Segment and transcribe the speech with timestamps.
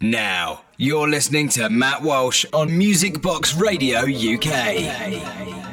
[0.00, 5.63] Now, you're listening to Matt Walsh on Music Box Radio UK.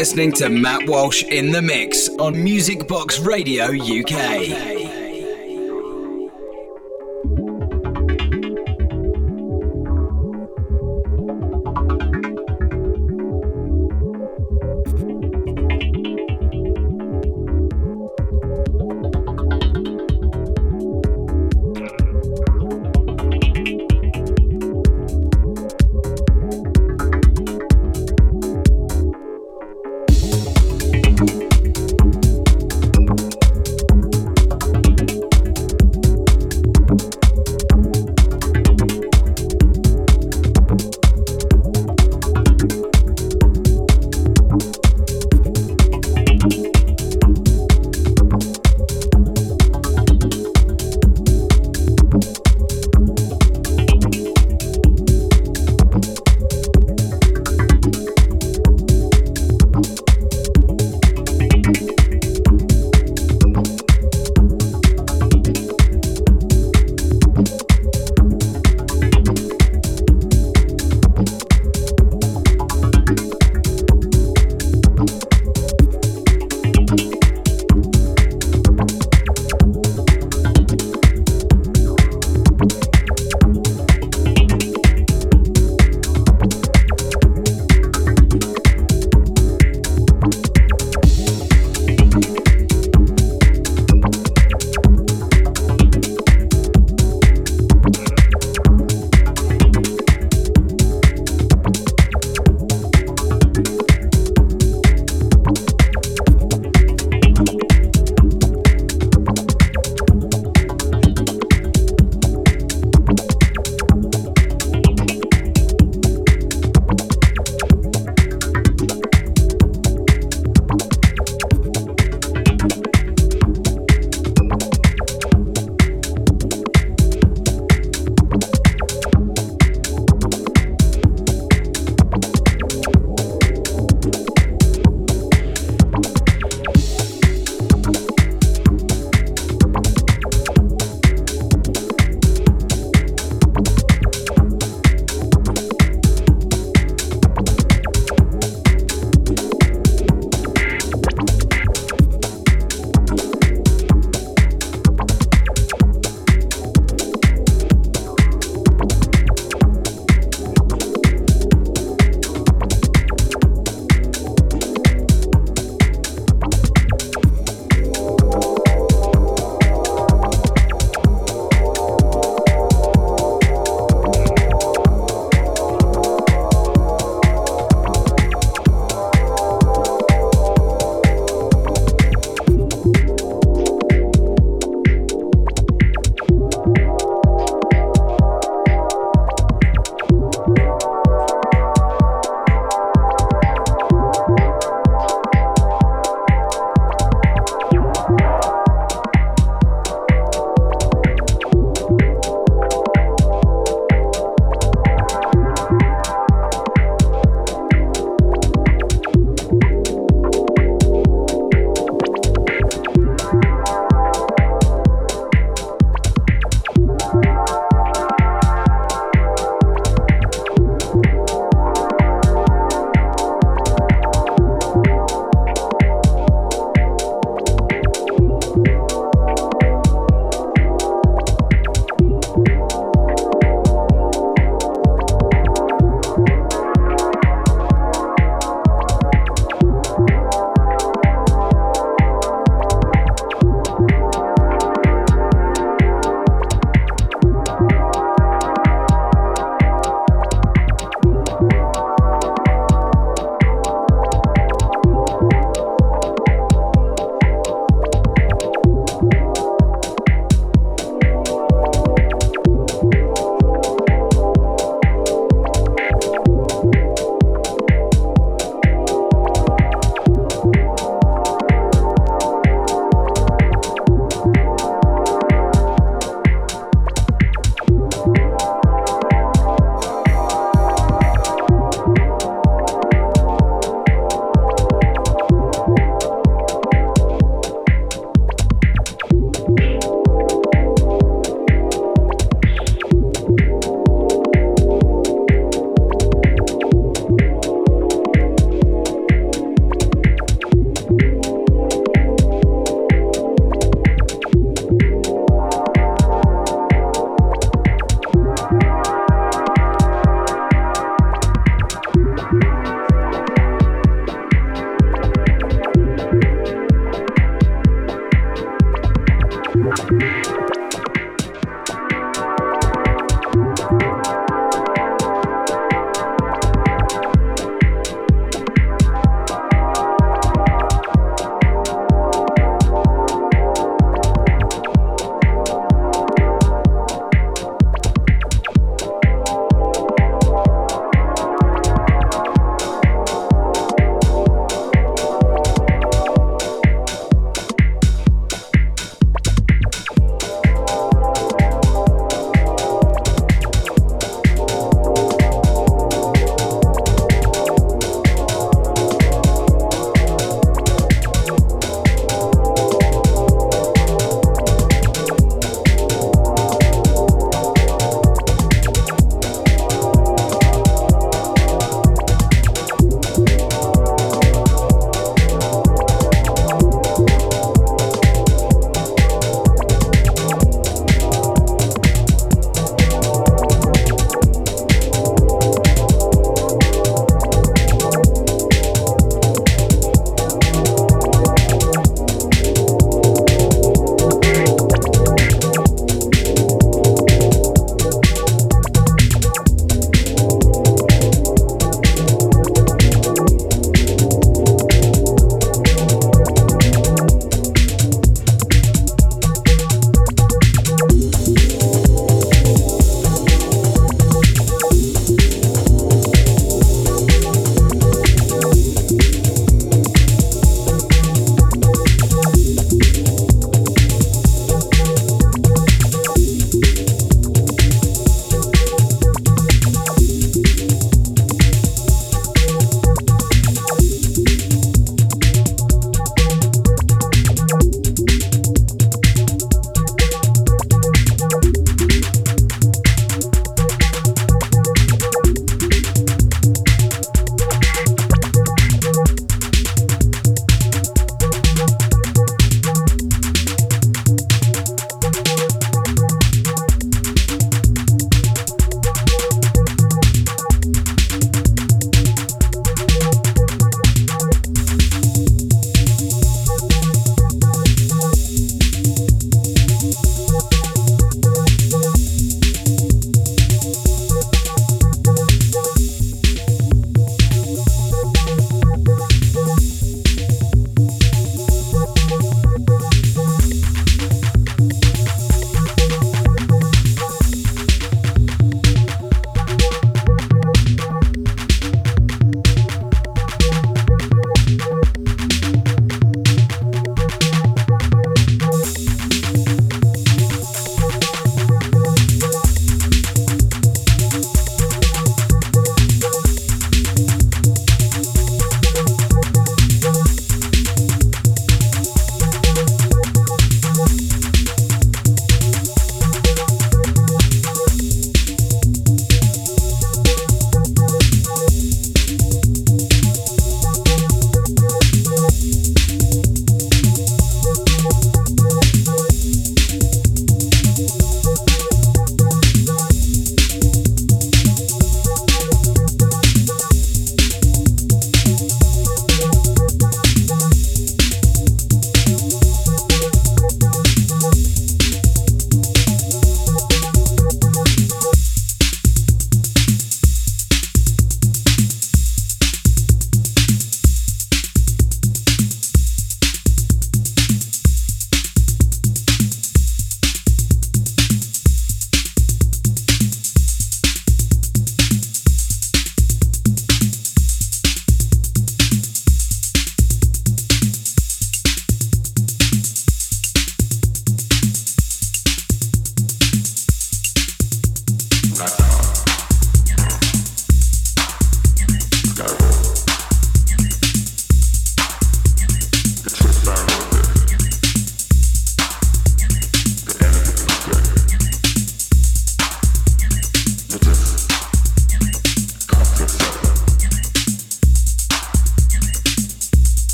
[0.00, 4.79] Listening to Matt Walsh in the mix on Music Box Radio UK.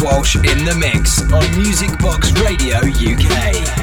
[0.00, 3.77] Walsh in the mix on Music Box Radio UK.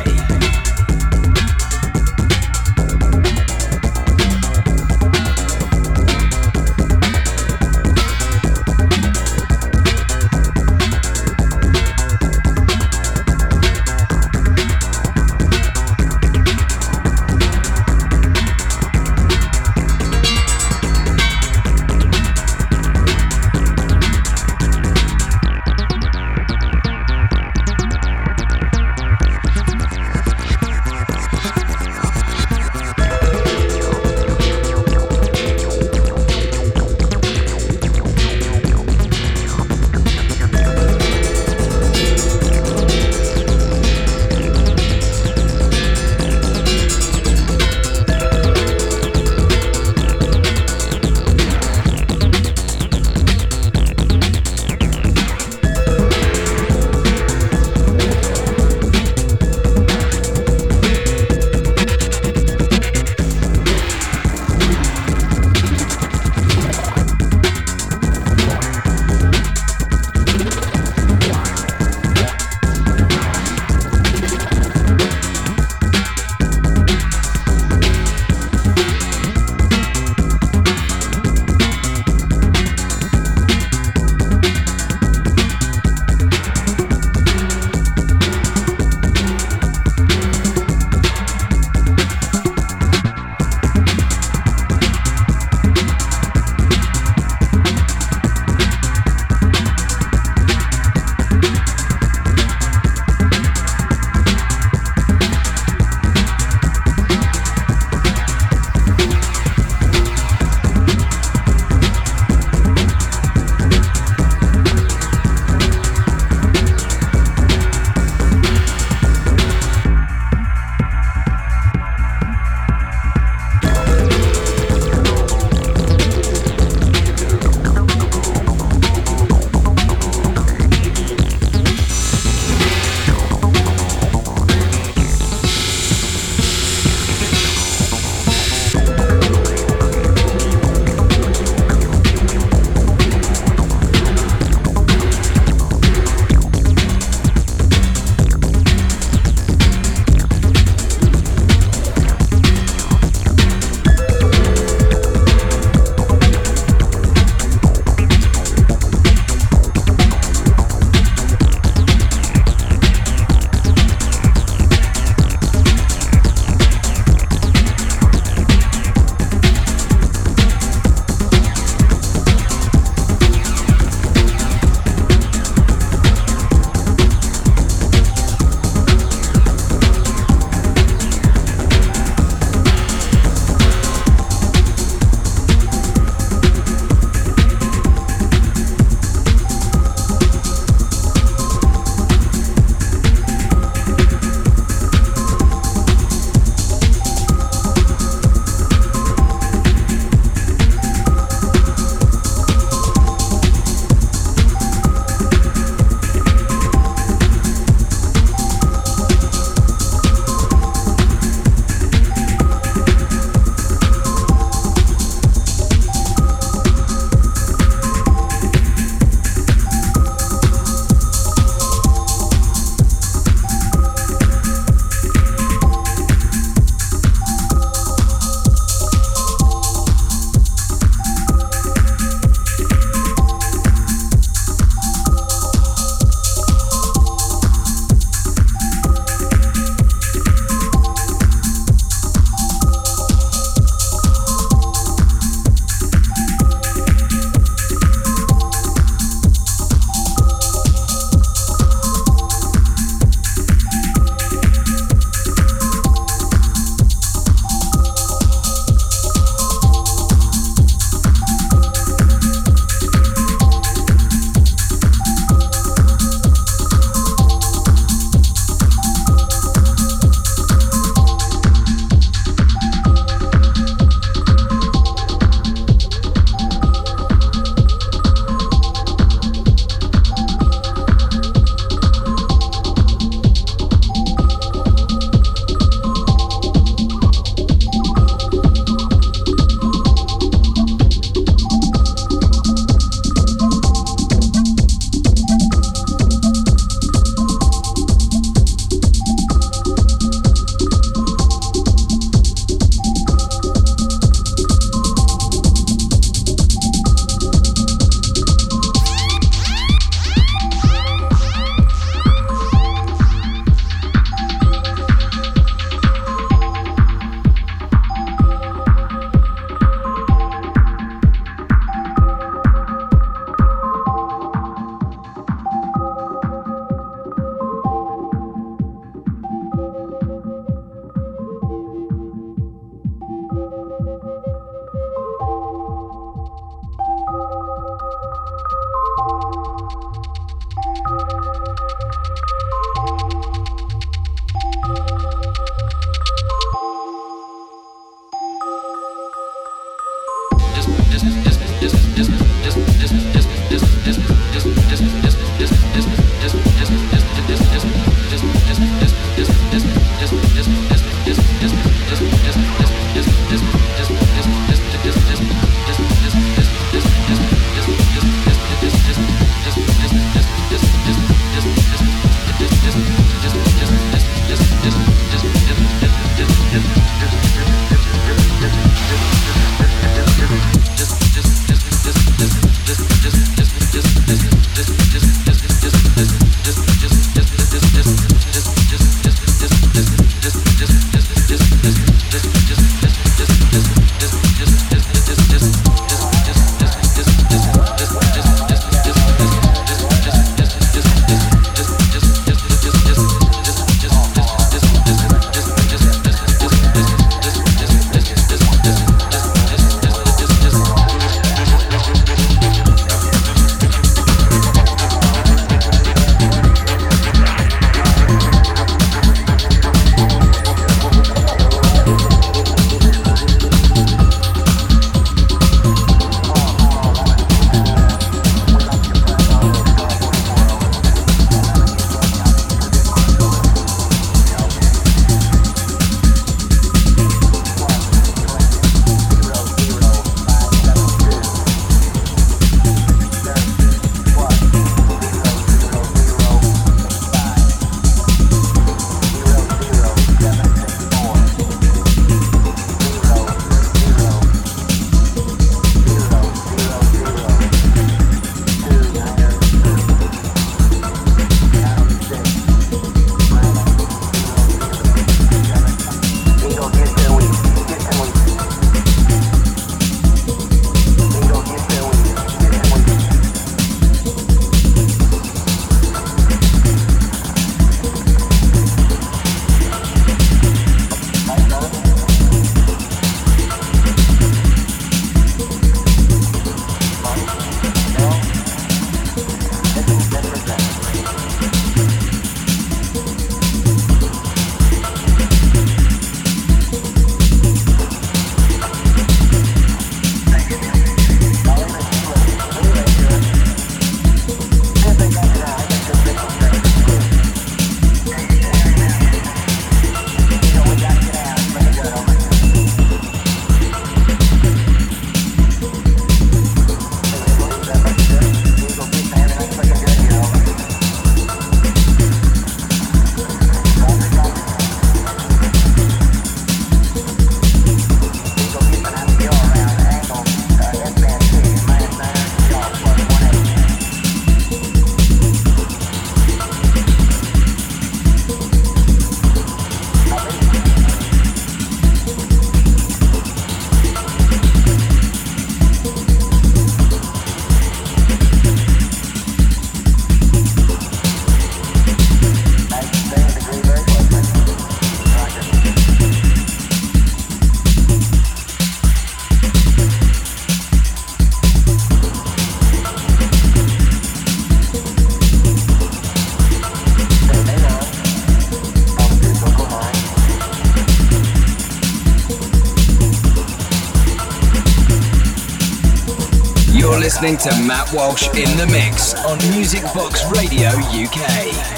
[577.25, 581.74] Listening to Matt Walsh in the mix on Music Box Radio UK.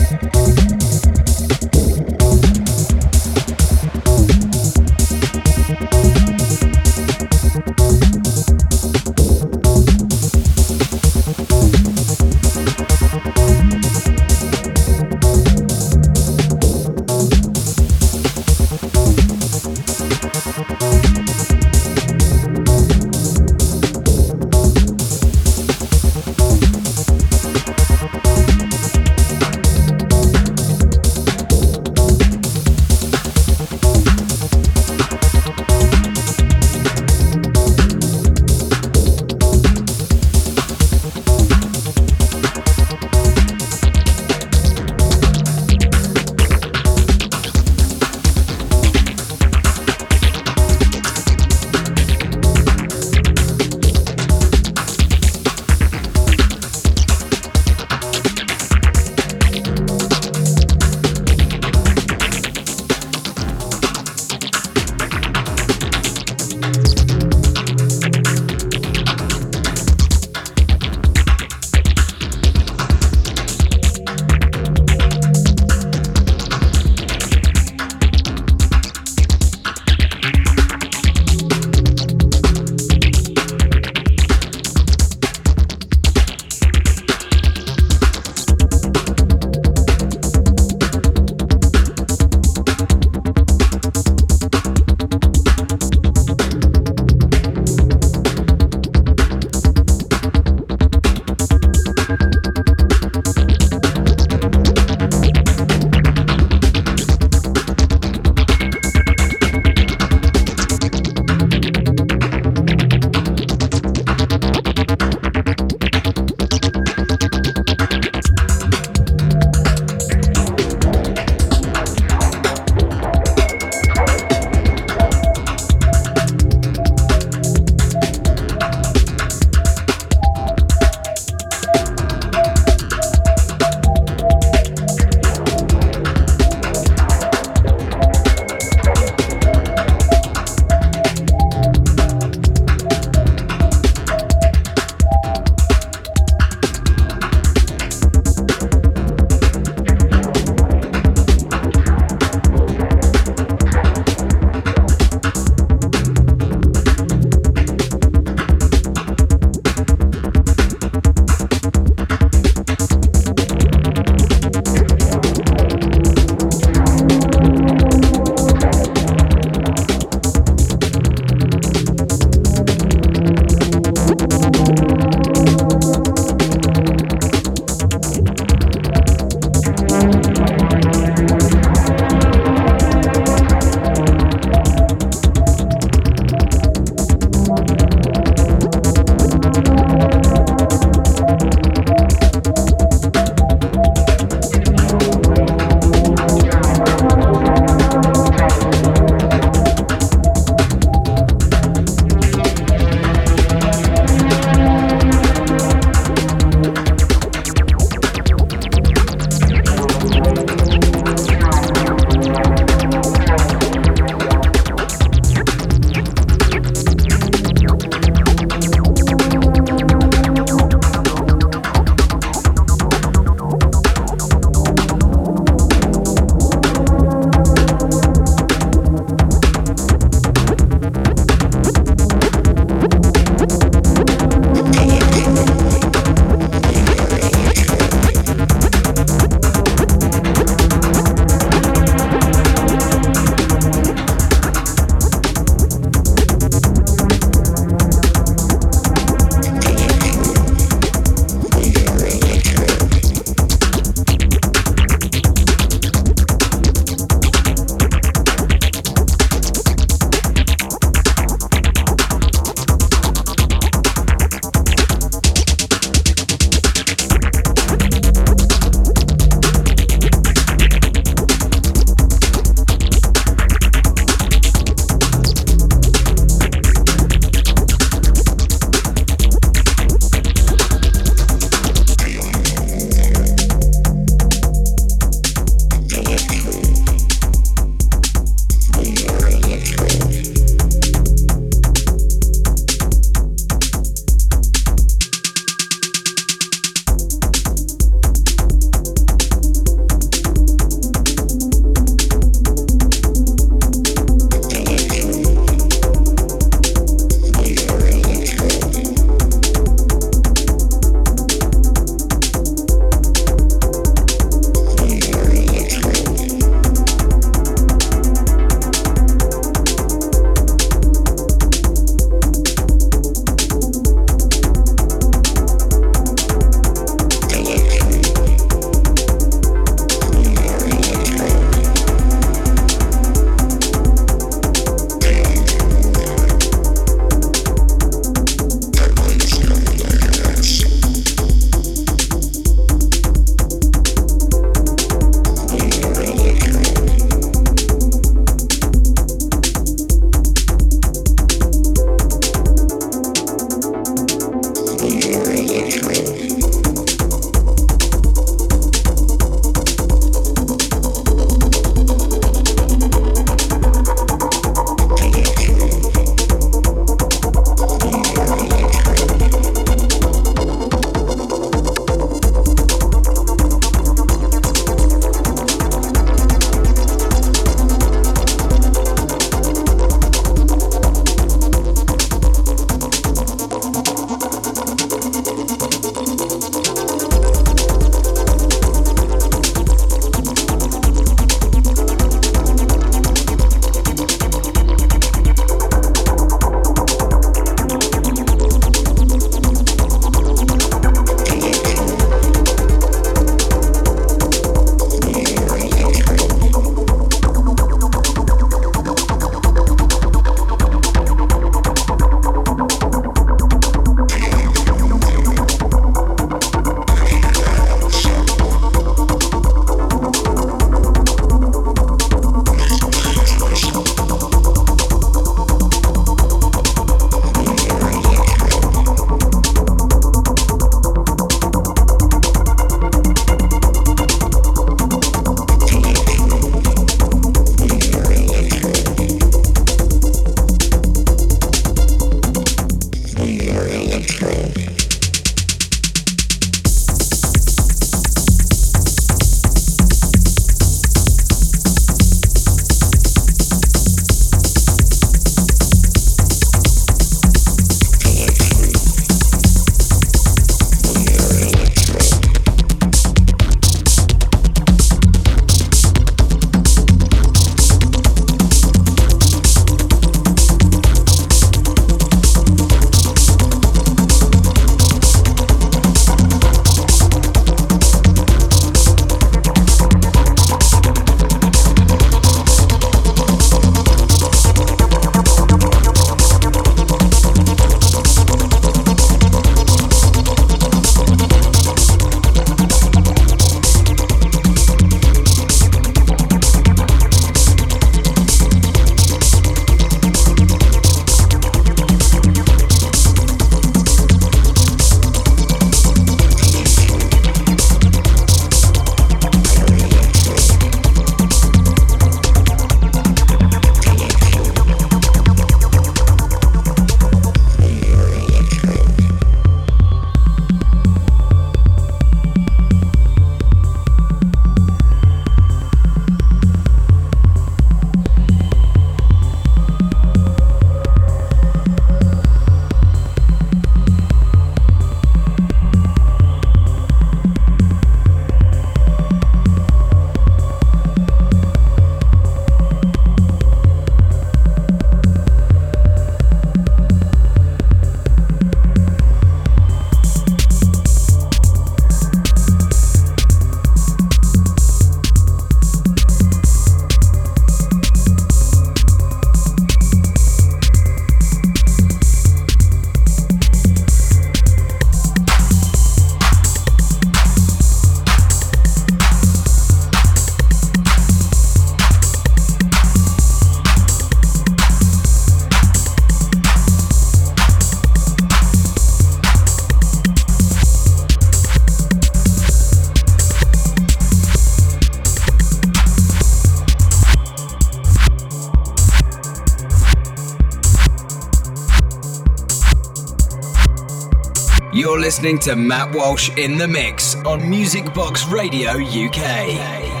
[595.21, 600.00] Listening to Matt Walsh in the Mix on Music Box Radio UK.